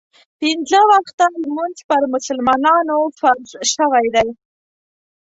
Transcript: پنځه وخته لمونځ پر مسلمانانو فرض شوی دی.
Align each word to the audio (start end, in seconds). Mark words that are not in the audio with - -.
پنځه 0.39 0.79
وخته 0.91 1.25
لمونځ 1.41 1.77
پر 1.89 2.01
مسلمانانو 2.13 2.97
فرض 3.19 3.47
شوی 3.73 4.05
دی. 4.15 4.29